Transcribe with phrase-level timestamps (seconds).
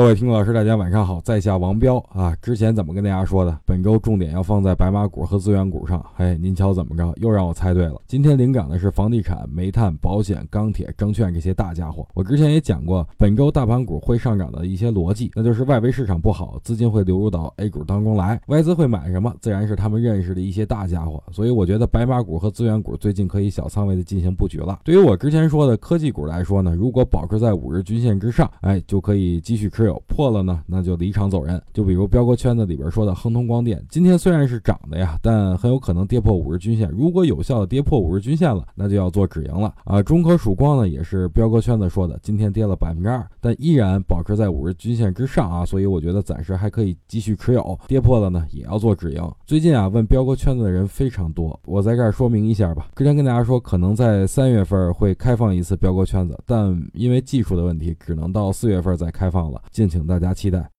[0.00, 2.34] 各位听众老师，大家晚上好，在下王彪啊。
[2.40, 3.60] 之前怎么跟大家说的？
[3.66, 6.02] 本周重点要放在白马股和资源股上。
[6.16, 7.12] 哎，您瞧怎么着？
[7.16, 8.00] 又让我猜对了。
[8.06, 12.08] 今天领涨的是房地产、煤炭、保险、钢铁、证券这些大家伙。
[12.14, 19.30] 我之前也讲过，本周大盘股会上涨的一些逻辑，那就是外围市场不好，资金会流入到 A 股当中来，外资会买什么？
[19.38, 21.22] 自然是他们认识的一些大家伙。
[21.30, 24.80] 所以我觉得白马股和资源股最近可以小仓位的进行布局了。
[24.82, 29.89] 对于我之前说的科技股来说呢，如果保持在五日均线之上，哎，就可以继续持有。
[29.90, 31.60] 有破了呢，那就离场走人。
[31.72, 36.88] 就比如彪哥圈子里边说的亨通光电，今天虽然是涨的呀，但很有可能跌破五日均线。
[36.90, 40.02] 如果有效的跌破五日均线了，那就要做止盈了啊。
[40.02, 47.78] 中科曙光呢，也是彪哥圈子说的，今天跌了百分之二，但依然保持在五日均线之上啊，所以我觉得暂时还可以继续持有。
[47.88, 49.32] 跌破了呢，也要做止盈。
[49.44, 52.88] 最近啊，问彪哥圈子的人非常多，我在这儿说明一下吧。
[52.94, 59.60] 之前跟大家说，可能在三月份会开放一次彪哥圈子，但因为技术的问题，只能到四月份再开放了。
[59.80, 60.68] 敬请大家期待。